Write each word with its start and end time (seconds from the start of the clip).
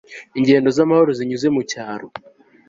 Ingendo 0.39 0.69
zamahoro 0.77 1.11
zinyuze 1.17 1.47
mucyaro 1.55 2.07